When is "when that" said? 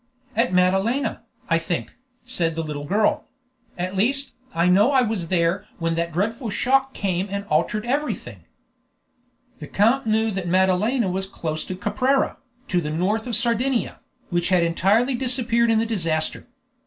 5.77-6.11